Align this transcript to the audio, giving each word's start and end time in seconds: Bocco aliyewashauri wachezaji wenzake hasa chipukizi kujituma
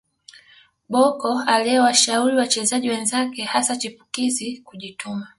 Bocco 0.89 1.39
aliyewashauri 1.47 2.35
wachezaji 2.37 2.89
wenzake 2.89 3.43
hasa 3.43 3.75
chipukizi 3.77 4.57
kujituma 4.61 5.27